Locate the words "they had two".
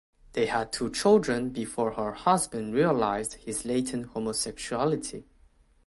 0.33-0.89